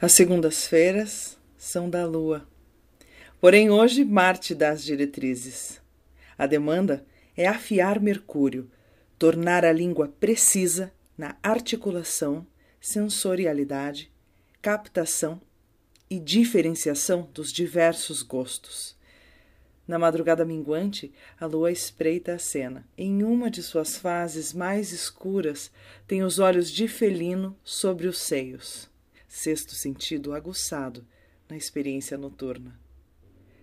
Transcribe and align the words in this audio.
As 0.00 0.12
segundas-feiras 0.12 1.38
são 1.56 1.88
da 1.88 2.04
lua. 2.04 2.46
Porém, 3.40 3.70
hoje 3.70 4.04
Marte 4.04 4.52
dá 4.52 4.70
as 4.70 4.84
diretrizes. 4.84 5.80
A 6.36 6.46
demanda 6.46 7.06
é 7.36 7.46
afiar 7.46 8.00
Mercúrio, 8.00 8.68
tornar 9.16 9.64
a 9.64 9.72
língua 9.72 10.12
precisa 10.18 10.92
na 11.16 11.36
articulação, 11.40 12.44
sensorialidade, 12.80 14.10
captação 14.60 15.40
e 16.10 16.18
diferenciação 16.18 17.30
dos 17.32 17.52
diversos 17.52 18.20
gostos. 18.20 18.96
Na 19.86 19.98
madrugada 19.98 20.44
minguante, 20.44 21.12
a 21.38 21.46
lua 21.46 21.70
espreita 21.70 22.34
a 22.34 22.38
cena. 22.38 22.84
Em 22.98 23.22
uma 23.22 23.48
de 23.48 23.62
suas 23.62 23.96
fases 23.96 24.52
mais 24.52 24.90
escuras, 24.90 25.70
tem 26.06 26.24
os 26.24 26.40
olhos 26.40 26.68
de 26.68 26.88
felino 26.88 27.56
sobre 27.62 28.08
os 28.08 28.18
seios 28.18 28.92
sexto 29.34 29.74
sentido 29.74 30.32
aguçado 30.32 31.04
na 31.48 31.56
experiência 31.56 32.16
noturna. 32.16 32.78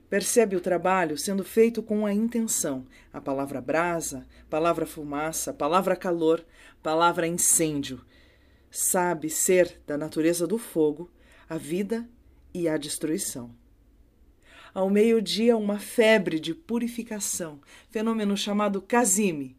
Percebe 0.09 0.57
o 0.57 0.59
trabalho 0.59 1.17
sendo 1.17 1.45
feito 1.45 1.81
com 1.81 2.05
a 2.05 2.13
intenção, 2.13 2.85
a 3.13 3.21
palavra 3.21 3.62
brasa, 3.62 4.27
palavra 4.49 4.85
fumaça, 4.85 5.53
palavra 5.53 5.95
calor, 5.95 6.45
palavra 6.84 7.26
incêndio. 7.26 8.05
Sabe 8.70 9.29
ser 9.29 9.81
da 9.88 9.98
natureza 9.98 10.45
do 10.45 10.57
fogo 10.57 11.09
a 11.48 11.57
vida 11.57 12.07
e 12.53 12.67
a 12.67 12.76
destruição. 12.76 13.55
Ao 14.73 14.90
meio-dia, 14.90 15.55
uma 15.55 15.79
febre 15.79 16.38
de 16.38 16.53
purificação, 16.53 17.62
fenômeno 17.90 18.35
chamado 18.35 18.81
Casime, 18.81 19.57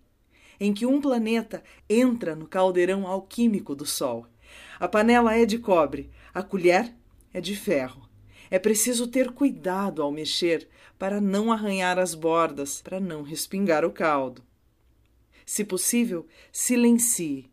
em 0.61 0.75
que 0.75 0.85
um 0.85 1.01
planeta 1.01 1.63
entra 1.89 2.37
no 2.37 2.47
caldeirão 2.47 3.07
alquímico 3.07 3.75
do 3.75 3.87
Sol 3.87 4.27
a 4.79 4.89
panela 4.89 5.37
é 5.37 5.45
de 5.45 5.59
cobre, 5.59 6.11
a 6.33 6.43
colher 6.43 6.95
é 7.33 7.41
de 7.41 7.57
ferro. 7.57 8.09
É 8.51 8.59
preciso 8.59 9.07
ter 9.07 9.31
cuidado 9.31 10.03
ao 10.03 10.13
mexer 10.13 10.69
para 10.99 11.21
não 11.21 11.51
arranhar 11.51 11.99
as 11.99 12.15
bordas, 12.15 12.83
para 12.83 13.01
não 13.01 13.23
respingar 13.23 13.85
o 13.85 13.91
caldo. 13.91 14.43
Se 15.47 15.65
possível, 15.65 16.27
silencie 16.53 17.51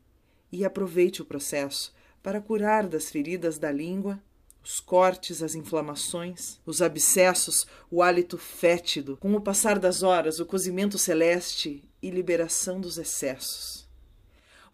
e 0.51 0.65
aproveite 0.65 1.21
o 1.21 1.25
processo 1.25 1.93
para 2.21 2.41
curar 2.41 2.87
das 2.87 3.09
feridas 3.09 3.57
da 3.57 3.71
língua, 3.71 4.21
os 4.63 4.79
cortes, 4.79 5.41
as 5.41 5.55
inflamações, 5.55 6.59
os 6.65 6.81
abscessos, 6.81 7.65
o 7.89 8.03
hálito 8.03 8.37
fétido, 8.37 9.17
com 9.17 9.33
o 9.33 9.41
passar 9.41 9.79
das 9.79 10.03
horas, 10.03 10.39
o 10.39 10.45
cozimento 10.45 10.97
celeste 10.97 11.83
e 12.01 12.09
liberação 12.09 12.79
dos 12.79 12.97
excessos. 12.97 13.87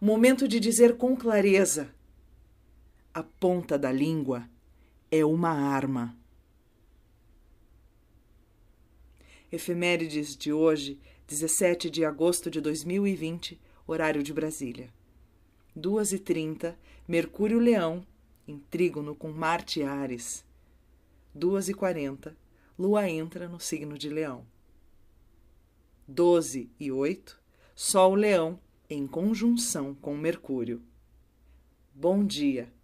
Momento 0.00 0.46
de 0.46 0.60
dizer 0.60 0.96
com 0.96 1.16
clareza: 1.16 1.88
a 3.16 3.22
ponta 3.22 3.78
da 3.78 3.90
língua 3.90 4.46
é 5.10 5.24
uma 5.24 5.48
arma. 5.48 6.14
Efemérides 9.50 10.36
de 10.36 10.52
hoje, 10.52 11.00
17 11.26 11.88
de 11.88 12.04
agosto 12.04 12.50
de 12.50 12.60
2020, 12.60 13.58
horário 13.86 14.22
de 14.22 14.34
Brasília. 14.34 14.92
2h30, 15.74 16.76
Mercúrio 17.08 17.58
Leão, 17.58 18.06
em 18.46 18.58
trígono 18.58 19.14
com 19.14 19.32
Marte 19.32 19.82
Ares. 19.82 20.44
2h40, 21.34 22.36
Lua 22.78 23.08
entra 23.08 23.48
no 23.48 23.58
signo 23.58 23.96
de 23.96 24.10
Leão. 24.10 24.46
12 26.06 26.70
e 26.78 26.92
8, 26.92 27.40
Sol 27.74 28.14
Leão 28.14 28.60
em 28.90 29.06
conjunção 29.06 29.94
com 29.94 30.14
Mercúrio. 30.14 30.82
Bom 31.94 32.22
dia! 32.22 32.75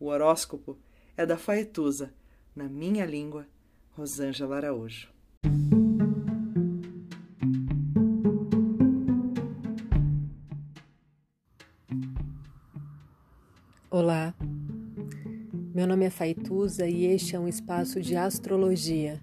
O 0.00 0.06
horóscopo 0.06 0.78
é 1.14 1.26
da 1.26 1.36
Faetusa, 1.36 2.10
na 2.56 2.64
minha 2.64 3.04
língua, 3.04 3.46
Rosângela 3.90 4.56
Araújo. 4.56 5.10
Olá, 13.90 14.34
meu 15.74 15.86
nome 15.86 16.06
é 16.06 16.10
Faituza 16.10 16.88
e 16.88 17.04
este 17.04 17.36
é 17.36 17.38
um 17.38 17.46
espaço 17.46 18.00
de 18.00 18.16
astrologia. 18.16 19.20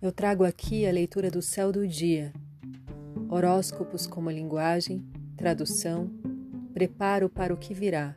Eu 0.00 0.12
trago 0.12 0.44
aqui 0.44 0.86
a 0.86 0.92
leitura 0.92 1.28
do 1.28 1.42
céu 1.42 1.72
do 1.72 1.88
dia, 1.88 2.32
horóscopos 3.28 4.06
como 4.06 4.30
linguagem, 4.30 5.04
tradução, 5.36 6.08
preparo 6.72 7.28
para 7.28 7.52
o 7.52 7.56
que 7.56 7.74
virá 7.74 8.16